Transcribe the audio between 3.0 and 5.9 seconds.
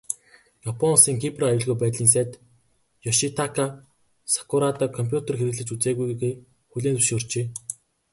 Ёшитака Сакурада компьютер хэрэглэж